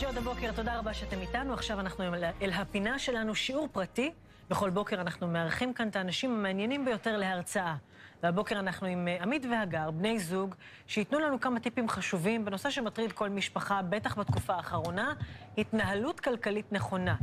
ג'וד 0.00 0.16
הבוקר, 0.16 0.52
תודה 0.52 0.78
רבה 0.78 0.94
שאתם 0.94 1.20
איתנו. 1.20 1.54
עכשיו 1.54 1.80
אנחנו 1.80 2.04
אל 2.42 2.52
הפינה 2.52 2.98
שלנו, 2.98 3.34
שיעור 3.34 3.68
פרטי. 3.72 4.12
בכל 4.50 4.70
בוקר 4.70 5.00
אנחנו 5.00 5.28
מארחים 5.28 5.74
כאן 5.74 5.88
את 5.88 5.96
האנשים 5.96 6.30
המעניינים 6.30 6.84
ביותר 6.84 7.16
להרצאה. 7.16 7.74
והבוקר 8.22 8.58
אנחנו 8.58 8.86
עם 8.86 9.08
אה, 9.08 9.22
עמית 9.22 9.46
והגר, 9.50 9.90
בני 9.90 10.18
זוג, 10.18 10.54
שייתנו 10.86 11.18
לנו 11.18 11.40
כמה 11.40 11.60
טיפים 11.60 11.88
חשובים 11.88 12.44
בנושא 12.44 12.70
שמטריד 12.70 13.12
כל 13.12 13.28
משפחה, 13.28 13.82
בטח 13.82 14.18
בתקופה 14.18 14.54
האחרונה, 14.54 15.12
התנהלות 15.58 16.20
כלכלית 16.20 16.72
נכונה. 16.72 17.16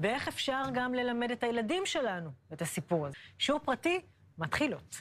ואיך 0.00 0.28
אפשר 0.28 0.62
גם 0.72 0.94
ללמד 0.94 1.30
את 1.30 1.42
הילדים 1.42 1.82
שלנו 1.86 2.30
את 2.52 2.62
הסיפור 2.62 3.06
הזה. 3.06 3.16
שיעור 3.38 3.60
פרטי, 3.64 4.00
מתחילות. 4.38 4.96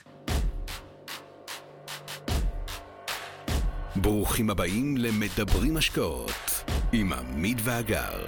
ברוכים 3.95 4.49
הבאים 4.49 4.97
למדברים 4.97 5.77
השקעות 5.77 6.57
עם 6.99 7.13
עמית 7.13 7.57
ואגר. 7.63 8.25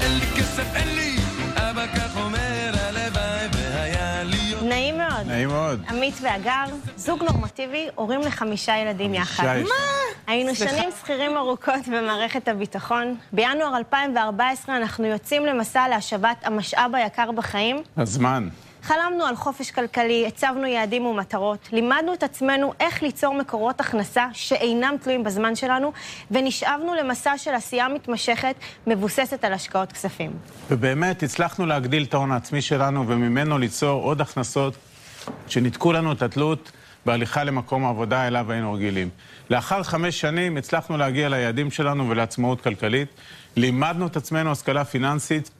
אין 0.00 0.18
לי 0.18 0.26
כסף, 0.36 0.74
אין 0.74 0.88
לי, 0.96 1.16
אבא 1.56 1.86
כך 1.86 2.16
אומר, 2.16 2.72
הלוואי 2.74 3.46
והיה 3.52 4.22
לי... 4.24 4.54
נעים 4.62 4.98
מאוד. 4.98 5.26
נעים 5.26 5.48
מאוד. 5.48 5.82
עמית 5.88 6.14
ואגר, 6.20 6.64
זוג 6.96 7.22
נורמטיבי, 7.22 7.88
הורים 7.94 8.20
לחמישה 8.20 8.76
ילדים 8.76 9.14
יחד. 9.14 9.44
מה? 9.44 9.70
היינו 10.26 10.54
שנים 10.54 10.88
שכירים 11.00 11.36
ארוכות 11.36 11.88
במערכת 11.88 12.48
הביטחון. 12.48 13.14
בינואר 13.32 13.76
2014 13.76 14.76
אנחנו 14.76 15.06
יוצאים 15.06 15.46
למסע 15.46 15.88
להשבת 15.88 16.36
המשאב 16.42 16.94
היקר 16.94 17.32
בחיים, 17.32 17.82
הזמן. 17.96 18.48
חלמנו 18.82 19.24
על 19.24 19.36
חופש 19.36 19.70
כלכלי, 19.70 20.26
הצבנו 20.26 20.66
יעדים 20.66 21.06
ומטרות, 21.06 21.68
לימדנו 21.72 22.14
את 22.14 22.22
עצמנו 22.22 22.72
איך 22.80 23.02
ליצור 23.02 23.34
מקורות 23.34 23.80
הכנסה 23.80 24.26
שאינם 24.32 24.94
תלויים 25.02 25.24
בזמן 25.24 25.56
שלנו, 25.56 25.92
ונשאבנו 26.30 26.94
למסע 26.94 27.38
של 27.38 27.54
עשייה 27.54 27.88
מתמשכת 27.88 28.54
מבוססת 28.86 29.44
על 29.44 29.52
השקעות 29.52 29.92
כספים. 29.92 30.30
ובאמת 30.70 31.22
הצלחנו 31.22 31.66
להגדיל 31.66 32.02
את 32.02 32.14
ההון 32.14 32.32
העצמי 32.32 32.62
שלנו 32.62 33.08
וממנו 33.08 33.58
ליצור 33.58 34.02
עוד 34.02 34.20
הכנסות 34.20 34.74
שניתקו 35.46 35.92
לנו 35.92 36.12
את 36.12 36.22
התלות 36.22 36.72
בהליכה 37.06 37.44
למקום 37.44 37.84
העבודה 37.84 38.26
אליו 38.26 38.52
היינו 38.52 38.72
רגילים. 38.72 39.08
לאחר 39.50 39.82
חמש 39.82 40.20
שנים 40.20 40.56
הצלחנו 40.56 40.96
להגיע 40.96 41.28
ליעדים 41.28 41.70
שלנו 41.70 42.08
ולעצמאות 42.08 42.60
כלכלית. 42.60 43.08
לימדנו 43.56 44.06
את 44.06 44.16
עצמנו 44.16 44.50
השכלה 44.52 44.84
פיננסית 44.84 45.50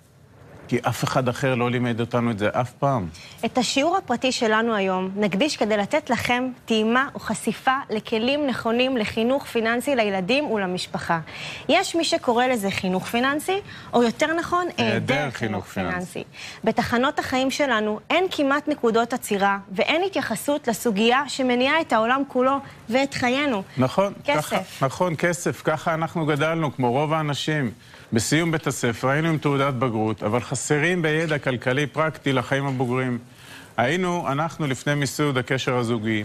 כי 0.69 0.79
אף 0.89 1.05
אחד 1.05 1.29
אחר 1.29 1.55
לא 1.55 1.71
לימד 1.71 2.01
אותנו 2.01 2.31
את 2.31 2.39
זה 2.39 2.49
אף 2.53 2.73
פעם. 2.73 3.09
את 3.45 3.59
השיעור 3.59 3.97
הפרטי 3.97 4.33
שלנו 4.33 4.75
היום 4.75 5.11
נקדיש 5.17 5.57
כדי 5.57 5.77
לתת 5.77 6.11
לכם 6.11 6.49
טעימה 6.65 7.09
וחשיפה 7.17 7.77
לכלים 7.91 8.47
נכונים 8.47 8.97
לחינוך 8.97 9.45
פיננסי 9.45 9.97
לילדים 9.97 10.51
ולמשפחה. 10.51 11.21
יש 11.69 11.95
מי 11.95 12.05
שקורא 12.05 12.47
לזה 12.47 12.71
חינוך 12.71 13.07
פיננסי, 13.07 13.61
או 13.93 14.03
יותר 14.03 14.35
נכון, 14.35 14.67
היעדר 14.77 15.31
חינוך 15.31 15.65
פיננסי. 15.67 16.25
בתחנות 16.65 17.19
החיים 17.19 17.51
שלנו 17.51 18.01
אין 18.11 18.25
כמעט 18.31 18.69
נקודות 18.69 19.13
עצירה, 19.13 19.59
ואין 19.73 20.03
התייחסות 20.07 20.69
לסוגיה 20.69 21.23
שמניעה 21.29 21.81
את 21.81 21.93
העולם 21.93 22.23
כולו 22.29 22.57
ואת 22.89 23.15
חיינו. 23.15 23.63
נכון. 23.77 24.13
כסף. 24.25 24.47
ככה, 24.47 24.87
נכון, 24.87 25.15
כסף. 25.19 25.63
ככה 25.65 25.95
אנחנו 25.95 26.27
גדלנו, 26.27 26.77
כמו 26.77 26.93
רוב 26.93 27.13
האנשים. 27.13 27.71
בסיום 28.13 28.51
בית 28.51 28.67
הספר 28.67 29.09
היינו 29.09 29.29
עם 29.29 29.39
תעודת 29.39 29.75
בגרות, 29.75 30.23
אבל 30.23 30.41
חסרים 30.41 31.03
בידע 31.03 31.39
כלכלי 31.39 31.87
פרקטי 31.87 32.33
לחיים 32.33 32.67
הבוגרים. 32.67 33.19
היינו, 33.77 34.33
אנחנו 34.33 34.67
לפני 34.67 34.95
מיסוד 34.95 35.39
הקשר 35.39 35.77
הזוגי, 35.77 36.25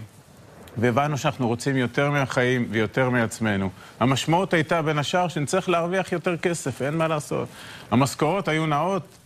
והבנו 0.77 1.17
שאנחנו 1.17 1.47
רוצים 1.47 1.77
יותר 1.77 2.11
מהחיים 2.11 2.67
ויותר 2.69 3.09
מעצמנו. 3.09 3.69
המשמעות 3.99 4.53
הייתה 4.53 4.81
בין 4.81 4.97
השאר 4.97 5.27
שנצטרך 5.27 5.69
להרוויח 5.69 6.11
יותר 6.11 6.37
כסף, 6.37 6.81
אין 6.81 6.97
מה 6.97 7.07
לעשות. 7.07 7.47
המשכורות 7.91 8.47
היו 8.47 8.65
נאות, 8.65 9.17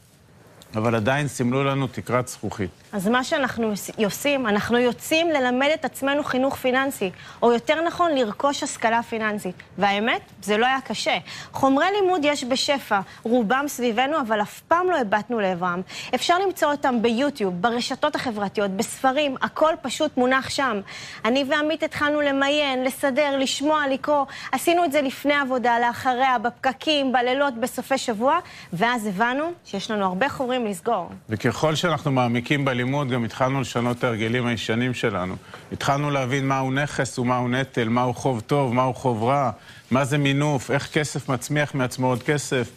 אבל 0.75 0.95
עדיין 0.95 1.27
סימלו 1.27 1.63
לנו 1.63 1.87
תקרת 1.87 2.27
זכוכית. 2.27 2.69
אז 2.91 3.07
מה 3.07 3.23
שאנחנו 3.23 3.73
עושים, 4.05 4.47
אנחנו 4.47 4.77
יוצאים 4.77 5.29
ללמד 5.29 5.69
את 5.73 5.85
עצמנו 5.85 6.23
חינוך 6.23 6.55
פיננסי, 6.55 7.11
או 7.41 7.53
יותר 7.53 7.81
נכון, 7.81 8.11
לרכוש 8.15 8.63
השכלה 8.63 9.03
פיננסית. 9.03 9.55
והאמת, 9.77 10.21
זה 10.41 10.57
לא 10.57 10.65
היה 10.65 10.81
קשה. 10.81 11.17
חומרי 11.51 11.85
לימוד 12.01 12.21
יש 12.23 12.43
בשפע, 12.43 12.99
רובם 13.23 13.65
סביבנו, 13.67 14.21
אבל 14.21 14.41
אף 14.41 14.61
פעם 14.67 14.89
לא 14.89 14.97
הבטנו 14.97 15.39
לעברם. 15.39 15.81
אפשר 16.15 16.39
למצוא 16.39 16.71
אותם 16.71 17.01
ביוטיוב, 17.01 17.61
ברשתות 17.61 18.15
החברתיות, 18.15 18.71
בספרים, 18.71 19.35
הכל 19.41 19.73
פשוט 19.81 20.17
מונח 20.17 20.49
שם. 20.49 20.81
אני 21.25 21.45
ועמית 21.49 21.83
התחלנו 21.83 22.21
למיין, 22.21 22.83
לסדר, 22.83 23.37
לשמוע, 23.37 23.87
לקרוא. 23.87 24.25
עשינו 24.51 24.85
את 24.85 24.91
זה 24.91 25.01
לפני 25.01 25.33
עבודה, 25.33 25.79
לאחריה, 25.79 26.37
בפקקים, 26.37 27.11
בלילות, 27.11 27.53
בסופי 27.53 27.97
שבוע, 27.97 28.39
ואז 28.73 29.05
הבנו 29.07 29.43
שיש 29.65 29.91
לנו 29.91 30.05
הרבה 30.05 30.29
חומרים 30.29 30.56
לסגור. 30.65 31.09
וככל 31.29 31.75
שאנחנו 31.75 32.11
מעמיקים 32.11 32.65
בלימוד, 32.65 33.09
גם 33.09 33.23
התחלנו 33.23 33.61
לשנות 33.61 33.97
את 33.97 34.03
ההרגלים 34.03 34.45
הישנים 34.45 34.93
שלנו. 34.93 35.35
התחלנו 35.71 36.11
להבין 36.11 36.47
מהו 36.47 36.71
נכס 36.71 37.19
ומהו 37.19 37.47
נטל, 37.47 37.89
מהו 37.89 38.13
חוב 38.13 38.39
טוב, 38.39 38.73
מהו 38.73 38.93
חוב 38.93 39.23
רע, 39.23 39.51
מה 39.91 40.05
זה 40.05 40.17
מינוף, 40.17 40.71
איך 40.71 40.89
כסף 40.93 41.29
מצמיח 41.29 41.75
מעצמו 41.75 42.07
עוד 42.07 42.23
כסף, 42.23 42.69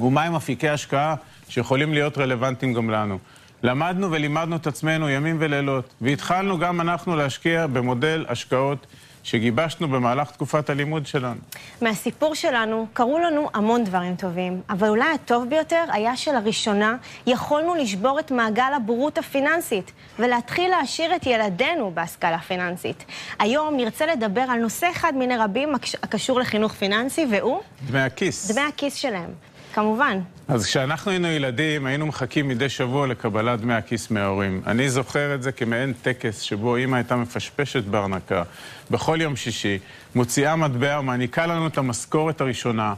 ומהם 0.00 0.34
אפיקי 0.34 0.68
השקעה 0.68 1.14
שיכולים 1.48 1.92
להיות 1.92 2.18
רלוונטיים 2.18 2.74
גם 2.74 2.90
לנו. 2.90 3.18
למדנו 3.62 4.10
ולימדנו 4.10 4.56
את 4.56 4.66
עצמנו 4.66 5.08
ימים 5.08 5.36
ולילות, 5.40 5.94
והתחלנו 6.00 6.58
גם 6.58 6.80
אנחנו 6.80 7.16
להשקיע 7.16 7.66
במודל 7.66 8.24
השקעות 8.28 8.86
שגיבשנו 9.26 9.88
במהלך 9.88 10.30
תקופת 10.30 10.70
הלימוד 10.70 11.06
שלנו. 11.06 11.40
מהסיפור 11.82 12.34
שלנו 12.34 12.86
קרו 12.92 13.18
לנו 13.18 13.48
המון 13.54 13.84
דברים 13.84 14.16
טובים, 14.16 14.60
אבל 14.70 14.88
אולי 14.88 15.14
הטוב 15.14 15.48
ביותר 15.48 15.84
היה 15.88 16.16
שלראשונה 16.16 16.96
יכולנו 17.26 17.74
לשבור 17.74 18.20
את 18.20 18.30
מעגל 18.30 18.72
הבורות 18.76 19.18
הפיננסית 19.18 19.92
ולהתחיל 20.18 20.70
להעשיר 20.70 21.16
את 21.16 21.26
ילדינו 21.26 21.90
בהשכלה 21.94 22.38
פיננסית. 22.38 23.04
היום 23.38 23.76
נרצה 23.76 24.06
לדבר 24.06 24.44
על 24.48 24.58
נושא 24.58 24.90
אחד 24.90 25.12
מיני 25.16 25.36
רבים 25.36 25.74
הקשור 26.02 26.40
לחינוך 26.40 26.72
פיננסי, 26.72 27.26
והוא? 27.30 27.60
דמי 27.86 28.00
הכיס. 28.00 28.50
דמי 28.50 28.60
הכיס 28.60 28.94
שלהם. 28.94 29.30
כמובן. 29.76 30.20
אז 30.48 30.66
כשאנחנו 30.66 31.10
היינו 31.10 31.28
ילדים, 31.28 31.86
היינו 31.86 32.06
מחכים 32.06 32.48
מדי 32.48 32.68
שבוע 32.68 33.06
לקבלת 33.06 33.60
דמי 33.60 33.74
הכיס 33.74 34.10
מההורים. 34.10 34.62
אני 34.66 34.90
זוכר 34.90 35.34
את 35.34 35.42
זה 35.42 35.52
כמעין 35.52 35.92
טקס 36.02 36.40
שבו 36.40 36.76
אימא 36.76 36.96
הייתה 36.96 37.16
מפשפשת 37.16 37.84
בארנקה 37.84 38.42
בכל 38.90 39.18
יום 39.20 39.36
שישי, 39.36 39.78
מוציאה 40.14 40.56
מטבע 40.56 40.98
ומעניקה 41.00 41.46
לנו 41.46 41.66
את 41.66 41.78
המשכורת 41.78 42.40
הראשונה, 42.40 42.94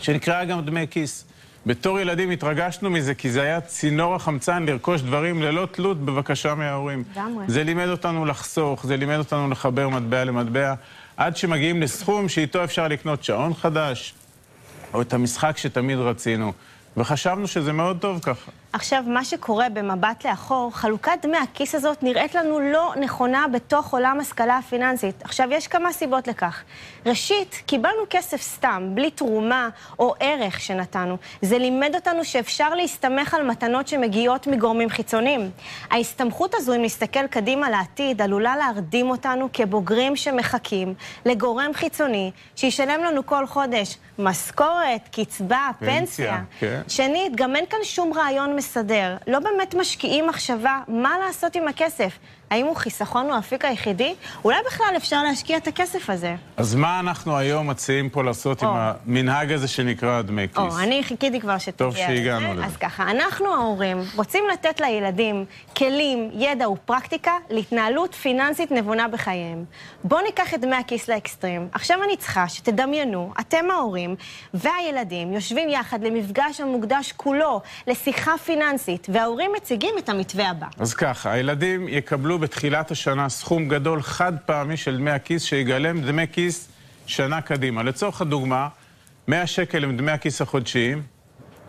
שנקראה 0.00 0.44
גם 0.44 0.60
דמי 0.60 0.86
כיס. 0.90 1.24
בתור 1.66 2.00
ילדים 2.00 2.30
התרגשנו 2.30 2.90
מזה, 2.90 3.14
כי 3.14 3.30
זה 3.30 3.42
היה 3.42 3.60
צינור 3.60 4.14
החמצן 4.14 4.66
לרכוש 4.66 5.00
דברים 5.00 5.42
ללא 5.42 5.68
תלות 5.70 6.00
בבקשה 6.04 6.54
מההורים. 6.54 7.04
לגמרי. 7.12 7.44
זה 7.48 7.64
לימד 7.64 7.88
אותנו 7.88 8.24
לחסוך, 8.24 8.86
זה 8.86 8.96
לימד 8.96 9.18
אותנו 9.18 9.50
לחבר 9.50 9.88
מטבע 9.88 10.24
למטבע, 10.24 10.74
עד 11.16 11.36
שמגיעים 11.36 11.82
לסכום 11.82 12.28
שאיתו 12.28 12.64
אפשר 12.64 12.88
לקנות 12.88 13.24
שעון 13.24 13.54
חדש, 13.54 14.14
או 14.94 15.02
את 15.02 15.12
המשחק 15.12 15.56
שתמיד 15.56 15.98
רצינו. 15.98 16.52
וחשבנו 16.96 17.46
שזה 17.46 17.72
מאוד 17.72 17.98
טוב 18.00 18.20
ככה. 18.22 18.50
עכשיו, 18.76 19.04
מה 19.06 19.24
שקורה 19.24 19.68
במבט 19.68 20.26
לאחור, 20.26 20.70
חלוקת 20.74 21.12
דמי 21.22 21.36
הכיס 21.36 21.74
הזאת 21.74 22.02
נראית 22.02 22.34
לנו 22.34 22.60
לא 22.60 22.92
נכונה 23.00 23.46
בתוך 23.52 23.92
עולם 23.92 24.20
השכלה 24.20 24.56
הפיננסית. 24.56 25.22
עכשיו, 25.24 25.48
יש 25.52 25.68
כמה 25.68 25.92
סיבות 25.92 26.28
לכך. 26.28 26.62
ראשית, 27.06 27.62
קיבלנו 27.66 28.02
כסף 28.10 28.42
סתם, 28.42 28.90
בלי 28.94 29.10
תרומה 29.10 29.68
או 29.98 30.14
ערך 30.20 30.60
שנתנו. 30.60 31.16
זה 31.42 31.58
לימד 31.58 31.94
אותנו 31.94 32.24
שאפשר 32.24 32.74
להסתמך 32.74 33.34
על 33.34 33.46
מתנות 33.46 33.88
שמגיעות 33.88 34.46
מגורמים 34.46 34.88
חיצוניים. 34.88 35.50
ההסתמכות 35.90 36.54
הזו, 36.54 36.74
אם 36.74 36.82
נסתכל 36.82 37.26
קדימה 37.26 37.70
לעתיד, 37.70 38.22
עלולה 38.22 38.56
להרדים 38.56 39.10
אותנו 39.10 39.48
כבוגרים 39.52 40.16
שמחכים 40.16 40.94
לגורם 41.26 41.70
חיצוני 41.74 42.30
שישלם 42.56 43.04
לנו 43.04 43.26
כל 43.26 43.46
חודש 43.46 43.96
משכורת, 44.18 45.08
קצבה, 45.12 45.70
פנסיה. 45.78 45.96
פנסיה, 46.00 46.40
כן. 46.58 46.82
שנית, 46.88 47.36
גם 47.36 47.56
אין 47.56 47.64
כאן 47.70 47.78
שום 47.82 48.12
רעיון 48.12 48.56
מסדר. 48.66 49.16
לא 49.26 49.38
באמת 49.38 49.74
משקיעים 49.74 50.26
מחשבה 50.26 50.80
מה 50.88 51.18
לעשות 51.26 51.56
עם 51.56 51.68
הכסף. 51.68 52.18
האם 52.50 52.66
הוא 52.66 52.76
חיסכון 52.76 53.30
או 53.30 53.34
האפיק 53.34 53.64
היחידי? 53.64 54.14
אולי 54.44 54.56
בכלל 54.66 54.94
אפשר 54.96 55.22
להשקיע 55.22 55.56
את 55.56 55.66
הכסף 55.66 56.10
הזה. 56.10 56.34
אז 56.56 56.74
מה 56.74 57.00
אנחנו 57.00 57.36
היום 57.36 57.70
מציעים 57.70 58.08
פה 58.10 58.24
לעשות 58.24 58.62
עם 58.62 58.68
או. 58.68 58.74
המנהג 58.76 59.52
הזה 59.52 59.68
שנקרא 59.68 60.22
דמי 60.22 60.48
כיס? 60.48 60.58
או, 60.58 60.78
אני 60.78 61.04
חיכיתי 61.04 61.40
כבר 61.40 61.58
שתגיע 61.58 61.76
טוב 61.76 61.96
שהגענו. 61.96 62.54
לזה. 62.54 62.64
אז 62.66 62.76
ככה, 62.76 63.10
אנחנו 63.10 63.54
ההורים 63.54 63.98
רוצים 64.16 64.44
לתת 64.52 64.80
לילדים 64.80 65.44
כלים, 65.76 66.30
ידע 66.34 66.70
ופרקטיקה 66.70 67.32
להתנהלות 67.50 68.14
פיננסית 68.14 68.70
נבונה 68.70 69.08
בחייהם. 69.08 69.64
בואו 70.04 70.20
ניקח 70.20 70.54
את 70.54 70.60
דמי 70.60 70.76
הכיס 70.76 71.08
לאקסטרים. 71.08 71.68
עכשיו 71.72 71.98
אני 72.04 72.16
צריכה 72.16 72.48
שתדמיינו, 72.48 73.32
אתם 73.40 73.70
ההורים 73.70 74.16
והילדים 74.54 75.32
יושבים 75.32 75.68
יחד 75.68 76.02
למפגש 76.04 76.60
המוקדש 76.60 77.12
כולו 77.16 77.60
לשיחה 77.86 78.32
פיננסית, 78.44 79.06
וההורים 79.12 79.50
מציגים 79.56 79.94
את 79.98 80.08
המתווה 80.08 80.50
הבא. 80.50 80.66
אז 80.78 80.94
ככה, 80.94 81.32
הילדים 81.32 81.88
יקבלו 81.88 82.35
יקבלו 82.36 82.48
בתחילת 82.48 82.90
השנה 82.90 83.28
סכום 83.28 83.68
גדול 83.68 84.02
חד 84.02 84.32
פעמי 84.46 84.76
של 84.76 84.96
דמי 84.96 85.10
הכיס 85.10 85.42
שיגלם 85.42 86.00
דמי 86.00 86.26
כיס 86.32 86.68
שנה 87.06 87.40
קדימה. 87.40 87.82
לצורך 87.82 88.20
הדוגמה, 88.20 88.68
100 89.28 89.46
שקל 89.46 89.84
הם 89.84 89.96
דמי 89.96 90.12
הכיס 90.12 90.42
החודשיים, 90.42 91.02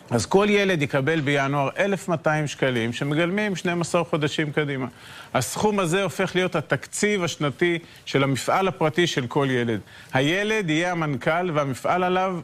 אז 0.09 0.25
כל 0.25 0.47
ילד 0.49 0.81
יקבל 0.81 1.19
בינואר 1.19 1.69
1,200 1.77 2.47
שקלים 2.47 2.93
שמגלמים 2.93 3.55
12 3.55 4.03
חודשים 4.03 4.51
קדימה. 4.51 4.87
הסכום 5.33 5.79
הזה 5.79 6.03
הופך 6.03 6.35
להיות 6.35 6.55
התקציב 6.55 7.23
השנתי 7.23 7.79
של 8.05 8.23
המפעל 8.23 8.67
הפרטי 8.67 9.07
של 9.07 9.27
כל 9.27 9.47
ילד. 9.49 9.79
הילד 10.13 10.69
יהיה 10.69 10.91
המנכ"ל 10.91 11.51
והמפעל 11.53 12.03
עליו 12.03 12.39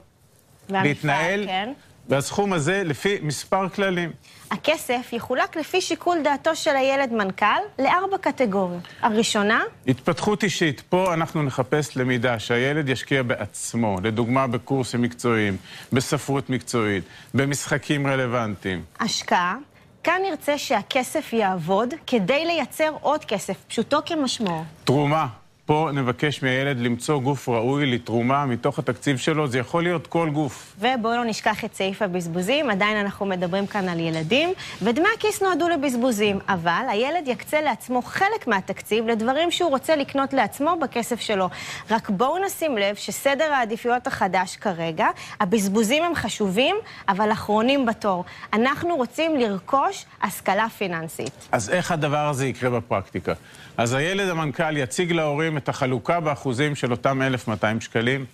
והמפעל, 0.69 0.87
להתנהל, 0.87 1.45
כן. 1.45 1.73
והסכום 2.09 2.53
הזה 2.53 2.83
לפי 2.85 3.17
מספר 3.21 3.69
כללים. 3.69 4.11
הכסף 4.51 5.09
יחולק 5.11 5.55
לפי 5.55 5.81
שיקול 5.81 6.17
דעתו 6.23 6.55
של 6.55 6.75
הילד 6.75 7.13
מנכ"ל 7.13 7.45
לארבע 7.79 8.17
קטגוריות. 8.17 8.83
הראשונה, 9.01 9.61
התפתחות 9.87 10.43
אישית, 10.43 10.81
פה 10.89 11.13
אנחנו 11.13 11.43
נחפש 11.43 11.97
למידה 11.97 12.39
שהילד 12.39 12.89
ישקיע 12.89 13.23
בעצמו, 13.23 13.97
לדוגמה 14.03 14.47
בקורסים 14.47 15.01
מקצועיים, 15.01 15.57
בספרות 15.93 16.49
מקצועית, 16.49 17.03
במשחקים 17.33 18.07
רלוונטיים. 18.07 18.83
השקעה. 18.99 19.55
כאן 20.03 20.21
נרצה 20.29 20.57
שהכסף 20.57 21.33
יעבוד 21.33 21.93
כדי 22.07 22.45
לייצר 22.45 22.89
עוד 23.01 23.25
כסף, 23.25 23.57
פשוטו 23.67 23.99
כמשמעו. 24.05 24.63
תרומה, 24.83 25.27
פה 25.65 25.89
נבקש 25.93 26.43
מהילד 26.43 26.79
למצוא 26.79 27.21
גוף 27.21 27.49
ראוי 27.49 27.85
לתרומה 27.85 28.45
מתוך 28.45 28.79
התקציב 28.79 29.17
שלו, 29.17 29.47
זה 29.47 29.59
יכול 29.59 29.83
להיות 29.83 30.07
כל 30.07 30.29
גוף. 30.29 30.75
ובואו 30.79 31.15
לא 31.15 31.25
נשכח 31.25 31.65
את 31.65 31.75
סעיף 31.75 32.01
הבזבוזים, 32.01 32.69
עדיין 32.69 32.97
אנחנו 32.97 33.25
מדברים 33.25 33.67
כאן 33.67 33.89
על 33.89 33.99
ילדים, 33.99 34.53
ודמי 34.81 35.07
הכיס 35.17 35.41
נועדו 35.43 35.69
לבזבוזים, 35.69 36.39
אבל 36.49 36.85
הילד 36.89 37.27
יקצה 37.27 37.61
לעצמו 37.61 38.01
חלק 38.01 38.47
מהתקציב 38.47 39.07
לדברים 39.07 39.51
שהוא 39.51 39.69
רוצה 39.69 39.95
לקנות 39.95 40.33
לעצמו 40.33 40.75
בכסף 40.81 41.19
שלו. 41.19 41.49
רק 41.91 42.09
בואו 42.09 42.45
נשים 42.45 42.77
לב 42.77 42.95
שסדר 42.95 43.53
העדיפויות 43.53 44.07
החדש 44.07 44.55
כרגע, 44.55 45.07
הבזבוזים 45.39 46.03
הם 46.03 46.15
חשובים, 46.15 46.75
אבל 47.09 47.31
אחרונים 47.31 47.85
בתור. 47.85 48.25
אנחנו 48.53 48.95
רוצים 48.95 49.35
לרכוש 49.35 50.05
השכלה 50.21 50.69
פיננסית. 50.77 51.47
אז 51.51 51.69
איך 51.69 51.91
הדבר 51.91 52.27
הזה 52.27 52.47
יקרה 52.47 52.69
בפרקטיקה? 52.69 53.33
אז 53.77 53.93
הילד 53.93 54.29
המנכ"ל 54.29 54.77
יציג 54.77 55.11
להורים 55.11 55.52
את 55.57 55.69
החלוקה 55.69 56.19
באחוזים 56.19 56.75
של 56.75 56.91
אותם 56.91 57.21
1,200 57.21 57.81
שקלים, 57.81 58.25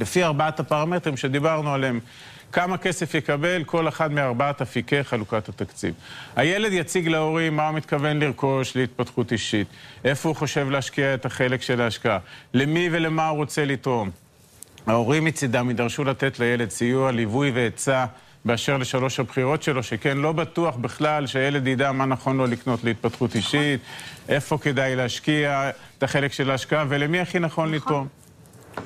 לפי 0.00 0.24
ארבעת 0.24 0.60
הפרמטרים 0.60 1.16
שדיברנו 1.16 1.74
עליהם. 1.74 2.00
כמה 2.52 2.78
כסף 2.78 3.14
יקבל 3.14 3.64
כל 3.64 3.88
אחד 3.88 4.12
מארבעת 4.12 4.62
אפיקי 4.62 5.04
חלוקת 5.04 5.48
התקציב. 5.48 5.94
הילד 6.36 6.72
יציג 6.72 7.08
להורים 7.08 7.56
מה 7.56 7.68
הוא 7.68 7.76
מתכוון 7.76 8.18
לרכוש 8.18 8.76
להתפתחות 8.76 9.32
אישית, 9.32 9.68
איפה 10.04 10.28
הוא 10.28 10.36
חושב 10.36 10.70
להשקיע 10.70 11.14
את 11.14 11.26
החלק 11.26 11.62
של 11.62 11.80
ההשקעה, 11.80 12.18
למי 12.54 12.88
ולמה 12.92 13.28
הוא 13.28 13.36
רוצה 13.36 13.64
לתרום. 13.64 14.10
ההורים 14.86 15.24
מצידם 15.24 15.68
יידרשו 15.68 16.04
לתת 16.04 16.38
לילד 16.38 16.70
סיוע, 16.70 17.12
ליווי 17.12 17.50
ועצה 17.50 18.06
באשר 18.48 18.76
לשלוש 18.76 19.20
הבחירות 19.20 19.62
שלו, 19.62 19.82
שכן 19.82 20.18
לא 20.18 20.32
בטוח 20.32 20.76
בכלל 20.76 21.26
שהילד 21.26 21.66
ידע 21.66 21.92
מה 21.92 22.06
נכון 22.06 22.36
לו 22.36 22.46
לקנות 22.46 22.84
להתפתחות 22.84 23.34
אישית, 23.34 23.80
איפה 24.28 24.58
כדאי 24.58 24.96
להשקיע 24.96 25.70
את 25.98 26.02
החלק 26.02 26.32
של 26.32 26.50
ההשקעה 26.50 26.84
ולמי 26.88 27.20
הכי 27.20 27.38
נכון 27.38 27.72
לתרום. 27.72 28.08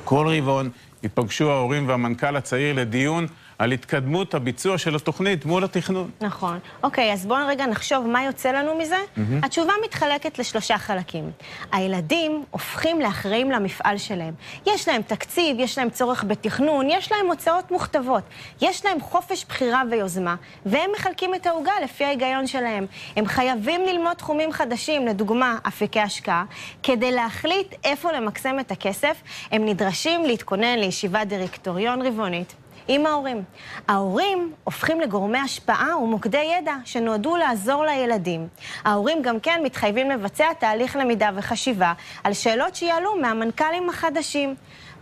כל 0.05 0.35
רבעון 0.39 0.71
ייפגשו 1.03 1.51
ההורים 1.51 1.89
והמנכ"ל 1.89 2.37
הצעיר 2.37 2.75
לדיון 2.75 3.27
על 3.63 3.73
התקדמות 3.73 4.35
הביצוע 4.35 4.79
של 4.79 4.97
התוכנית 4.97 5.45
מול 5.45 5.65
התכנון. 5.65 6.11
נכון. 6.21 6.59
אוקיי, 6.83 7.13
אז 7.13 7.27
בואו 7.27 7.47
רגע 7.47 7.67
נחשוב 7.67 8.07
מה 8.07 8.25
יוצא 8.25 8.53
לנו 8.53 8.79
מזה. 8.79 8.97
Mm-hmm. 8.97 9.21
התשובה 9.43 9.73
מתחלקת 9.85 10.39
לשלושה 10.39 10.79
חלקים. 10.79 11.31
הילדים 11.73 12.45
הופכים 12.51 13.01
לאחראים 13.01 13.51
למפעל 13.51 13.99
שלהם. 13.99 14.35
יש 14.67 14.89
להם 14.89 15.03
תקציב, 15.03 15.57
יש 15.61 15.79
להם 15.79 15.91
צורך 15.91 16.25
בתכנון, 16.25 16.87
יש 16.91 17.13
להם 17.13 17.27
הוצאות 17.27 17.71
מוכתבות. 17.71 18.23
יש 18.63 18.85
להם 18.85 19.01
חופש 19.01 19.45
בחירה 19.49 19.83
ויוזמה, 19.91 20.35
והם 20.67 20.91
מחלקים 20.97 21.35
את 21.35 21.47
העוגה 21.47 21.73
לפי 21.85 22.05
ההיגיון 22.05 22.47
שלהם. 22.47 22.87
הם 23.17 23.27
חייבים 23.27 23.81
ללמוד 23.87 24.13
תחומים 24.17 24.53
חדשים, 24.53 25.07
לדוגמה, 25.07 25.59
אפיקי 25.69 26.01
השקעה. 26.01 26.45
כדי 26.83 27.13
להחליט 27.13 27.75
איפה 27.85 28.13
למקסם 28.13 28.61
את 28.61 28.71
הכסף, 28.71 29.23
הם 29.51 29.67
נדרשים 29.67 30.25
להתכונן 30.25 30.79
לישיבת 30.93 31.27
דירקטוריון 31.27 32.07
רבעונית. 32.07 32.55
עם 32.89 33.07
ההורים. 33.07 33.43
ההורים 33.89 34.53
הופכים 34.65 35.01
לגורמי 35.01 35.39
השפעה 35.39 35.97
ומוקדי 35.97 36.53
ידע 36.59 36.75
שנועדו 36.85 37.37
לעזור 37.37 37.85
לילדים. 37.85 38.49
ההורים 38.85 39.23
גם 39.23 39.41
כן 39.41 39.61
מתחייבים 39.65 40.11
לבצע 40.11 40.53
תהליך 40.53 40.97
למידה 40.97 41.31
וחשיבה 41.35 41.93
על 42.25 42.33
שאלות 42.33 42.75
שיעלו 42.75 43.17
מהמנכ"לים 43.21 43.89
החדשים. 43.89 44.55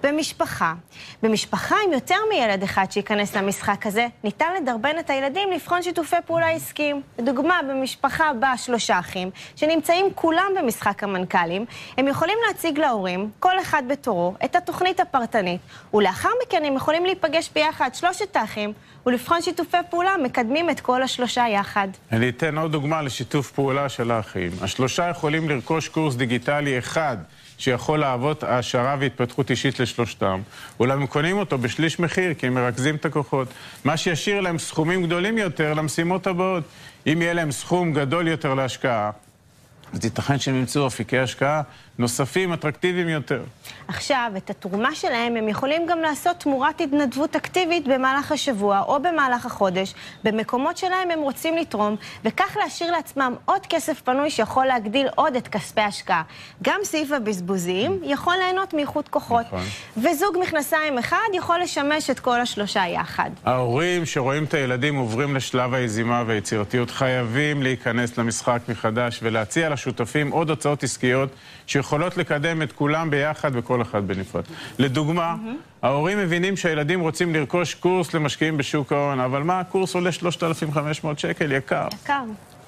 במשפחה. 0.03 0.75
במשפחה 1.23 1.77
עם 1.87 1.93
יותר 1.93 2.17
מילד 2.31 2.63
אחד 2.63 2.87
שייכנס 2.91 3.37
למשחק 3.37 3.87
הזה, 3.87 4.07
ניתן 4.25 4.47
לדרבן 4.63 4.99
את 5.01 5.11
הילדים 5.11 5.51
לבחון 5.53 5.83
שיתופי 5.83 6.17
פעולה 6.27 6.49
עסקיים. 6.49 7.03
לדוגמה, 7.19 7.61
במשפחה 7.71 8.33
בה 8.41 8.57
שלושה 8.57 8.99
אחים, 8.99 9.31
שנמצאים 9.57 10.07
כולם 10.15 10.53
במשחק 10.59 11.05
המנכ"לים, 11.05 11.65
הם 11.99 12.09
יכולים 12.09 12.39
להציג 12.49 12.79
להורים, 12.79 13.31
כל 13.39 13.61
אחד 13.61 13.83
בתורו, 13.89 14.35
את 14.45 14.57
התוכנית 14.57 15.01
הפרטנית, 15.01 15.61
ולאחר 15.95 16.29
מכן 16.47 16.65
הם 16.65 16.77
יכולים 16.77 17.05
להיפגש 17.05 17.51
ביחד, 17.55 17.91
שלושת 17.95 18.37
האחים, 18.37 18.73
ולבחון 19.07 19.43
שיתופי 19.43 19.77
פעולה 19.91 20.15
מקדמים 20.23 20.71
את 20.71 20.81
כל 20.81 21.03
השלושה 21.03 21.45
יחד. 21.49 21.89
אני 22.13 22.29
אתן 22.29 22.59
עוד 22.59 22.73
דוגמה 22.73 23.03
לשיתוף 23.03 23.51
פעולה 23.51 23.89
של 23.89 24.11
האחים. 24.11 24.51
השלושה 24.61 25.09
יכולים 25.09 25.49
לרכוש 25.49 25.89
קורס 25.89 26.15
דיגיטלי 26.15 26.79
אחד. 26.79 27.17
שיכול 27.61 28.01
להוות 28.01 28.43
העשרה 28.43 28.97
והתפתחות 29.01 29.51
אישית 29.51 29.81
לשלושתם, 29.81 30.41
אולם 30.81 31.01
הם 31.01 31.07
קונים 31.07 31.39
אותו 31.39 31.59
בשליש 31.59 32.01
מחיר, 32.01 32.35
כי 32.35 32.47
הם 32.47 32.55
מרכזים 32.55 32.97
את 32.97 33.05
הכוחות. 33.05 33.49
מה 33.85 33.97
שישאיר 33.97 34.41
להם 34.41 34.59
סכומים 34.59 35.03
גדולים 35.03 35.39
יותר 35.39 35.75
למשימות 35.75 36.27
הבאות. 36.27 36.65
אם 37.07 37.23
יהיה 37.23 37.33
להם 37.33 37.53
סכום 37.53 37.93
גדול 37.93 38.29
יותר 38.29 38.55
להשקעה, 38.55 39.11
אז 39.93 40.05
ייתכן 40.05 40.39
שהם 40.39 40.55
ימצאו 40.55 40.87
אפיקי 40.87 41.19
השקעה 41.19 41.63
נוספים, 42.01 42.53
אטרקטיביים 42.53 43.09
יותר. 43.09 43.43
עכשיו, 43.89 44.33
את 44.37 44.51
התרומה 44.51 44.95
שלהם 44.95 45.37
הם 45.37 45.49
יכולים 45.49 45.87
גם 45.87 45.99
לעשות 46.01 46.37
תמורת 46.37 46.81
התנדבות 46.81 47.37
אקטיבית 47.37 47.89
במהלך 47.89 48.33
השבוע 48.33 48.83
או 48.87 49.03
במהלך 49.03 49.47
החודש, 49.47 49.95
במקומות 50.25 50.77
שלהם 50.77 51.11
הם 51.11 51.21
רוצים 51.21 51.57
לתרום, 51.57 51.97
וכך 52.25 52.57
להשאיר 52.63 52.91
לעצמם 52.93 53.35
עוד 53.45 53.67
כסף 53.67 54.01
פנוי 54.01 54.31
שיכול 54.31 54.67
להגדיל 54.67 55.07
עוד 55.15 55.37
את 55.37 55.49
כספי 55.49 55.81
ההשקעה. 55.81 56.23
גם 56.63 56.81
סעיף 56.85 57.13
הבזבוזים 57.13 58.01
יכול 58.03 58.35
ליהנות 58.37 58.75
מאיכות 58.75 59.09
כוחות. 59.09 59.47
נכון. 59.47 59.65
וזוג 59.97 60.37
מכנסיים 60.43 60.99
אחד 60.99 61.29
יכול 61.35 61.61
לשמש 61.61 62.11
את 62.11 62.21
כל 62.21 62.41
השלושה 62.41 62.87
יחד. 62.87 63.31
ההורים 63.45 64.07
שרואים 64.07 64.45
את 64.45 64.55
הילדים 64.55 64.97
עוברים 64.97 65.37
לשלב 65.37 65.75
היזימה 65.75 66.25
והיצירתיות 66.27 66.91
חייבים 66.91 67.63
להיכנס 67.63 68.19
למשחק 68.19 68.61
מחדש 68.69 69.21
ולהציע 69.23 69.69
לשותפים 69.69 70.31
עוד 70.31 70.51
הצעות 70.51 70.83
עסקיות 70.83 71.29
שיכולות 71.67 71.90
לקדם 72.17 72.63
את 72.63 72.73
כולם 72.73 73.11
ביחד 73.11 73.51
וכל 73.55 73.83
אחד 73.83 74.09
בנפרד. 74.09 74.45
לדוגמה, 74.79 75.35
ההורים 75.83 76.19
מבינים 76.19 76.57
שהילדים 76.57 77.01
רוצים 77.01 77.35
לרכוש 77.35 77.75
קורס 77.75 78.15
למשקיעים 78.15 78.57
בשוק 78.57 78.93
ההון, 78.93 79.21
אבל 79.21 79.43
מה, 79.43 79.61
הקורס 79.61 79.95
עולה 79.95 80.13
3,500 80.13 81.19
שקל, 81.19 81.53
יקר. 81.53 81.89
יקר. 82.03 82.23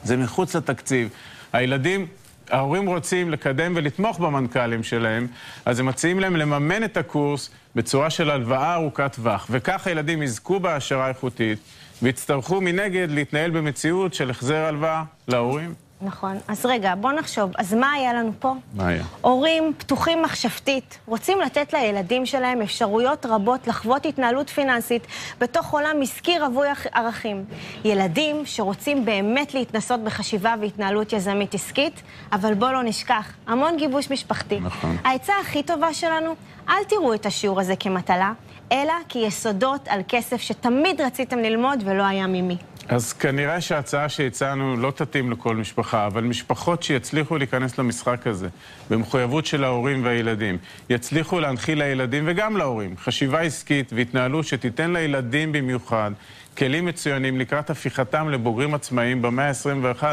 זה 0.04 0.16
מחוץ 0.16 0.56
לתקציב. 0.56 1.08
הילדים, 1.52 2.06
ההורים 2.50 2.86
רוצים 2.86 3.30
לקדם 3.30 3.72
ולתמוך 3.76 4.18
במנכ"לים 4.18 4.82
שלהם, 4.82 5.26
אז 5.64 5.80
הם 5.80 5.86
מציעים 5.86 6.20
להם 6.20 6.36
לממן 6.36 6.84
את 6.84 6.96
הקורס 6.96 7.50
בצורה 7.74 8.10
של 8.10 8.30
הלוואה 8.30 8.74
ארוכת 8.74 9.12
טווח. 9.14 9.46
וכך 9.50 9.86
הילדים 9.86 10.22
יזכו 10.22 10.60
בהעשרה 10.60 11.08
איכותית, 11.08 11.58
ויצטרכו 12.02 12.60
מנגד 12.60 13.06
להתנהל 13.10 13.50
במציאות 13.50 14.14
של 14.14 14.30
החזר 14.30 14.64
הלוואה 14.64 15.02
להורים. 15.28 15.74
נכון. 16.04 16.38
אז 16.48 16.66
רגע, 16.66 16.94
בוא 16.94 17.12
נחשוב. 17.12 17.50
אז 17.58 17.74
מה 17.74 17.92
היה 17.92 18.12
לנו 18.14 18.32
פה? 18.38 18.52
מה 18.74 18.86
היה? 18.86 19.04
הורים 19.20 19.72
פתוחים 19.78 20.22
מחשבתית, 20.22 20.98
רוצים 21.06 21.40
לתת 21.40 21.72
לילדים 21.72 22.26
שלהם 22.26 22.62
אפשרויות 22.62 23.26
רבות 23.26 23.66
לחוות 23.66 24.06
התנהלות 24.06 24.50
פיננסית 24.50 25.06
בתוך 25.40 25.70
עולם 25.72 25.96
עסקי 26.02 26.38
רווי 26.38 26.68
ערכ- 26.68 26.86
ערכים. 26.92 27.44
ילדים 27.84 28.42
שרוצים 28.46 29.04
באמת 29.04 29.54
להתנסות 29.54 30.00
בחשיבה 30.04 30.54
והתנהלות 30.60 31.12
יזמית 31.12 31.54
עסקית, 31.54 32.02
אבל 32.32 32.54
בוא 32.54 32.70
לא 32.70 32.82
נשכח, 32.82 33.32
המון 33.46 33.76
גיבוש 33.76 34.10
משפחתי. 34.10 34.60
נכון. 34.60 34.96
העצה 35.04 35.32
הכי 35.40 35.62
טובה 35.62 35.94
שלנו, 35.94 36.34
אל 36.68 36.84
תראו 36.88 37.14
את 37.14 37.26
השיעור 37.26 37.60
הזה 37.60 37.74
כמטלה, 37.80 38.32
אלא 38.72 38.92
כיסודות 39.08 39.88
על 39.88 40.00
כסף 40.08 40.40
שתמיד 40.40 41.00
רציתם 41.00 41.38
ללמוד 41.38 41.82
ולא 41.84 42.02
היה 42.02 42.26
ממי. 42.26 42.56
אז 42.88 43.12
כנראה 43.12 43.60
שההצעה 43.60 44.08
שהצענו 44.08 44.76
לא 44.76 44.90
תתאים 44.90 45.30
לכל 45.30 45.56
משפחה, 45.56 46.06
אבל 46.06 46.24
משפחות 46.24 46.82
שיצליחו 46.82 47.38
להיכנס 47.38 47.78
למשחק 47.78 48.26
הזה, 48.26 48.48
במחויבות 48.90 49.46
של 49.46 49.64
ההורים 49.64 50.04
והילדים, 50.04 50.58
יצליחו 50.90 51.40
להנחיל 51.40 51.78
לילדים 51.78 52.24
וגם 52.26 52.56
להורים 52.56 52.94
חשיבה 52.96 53.40
עסקית 53.40 53.92
והתנהלות 53.96 54.44
שתיתן 54.46 54.92
לילדים 54.92 55.52
במיוחד 55.52 56.10
כלים 56.58 56.86
מצוינים 56.86 57.38
לקראת 57.38 57.70
הפיכתם 57.70 58.28
לבוגרים 58.28 58.74
עצמאיים 58.74 59.22
במאה 59.22 59.48
ה-21. 59.48 60.04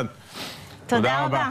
תודה 0.88 1.26
רבה. 1.26 1.48